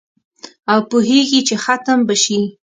[0.71, 2.39] او پوهیږي چي ختم به شي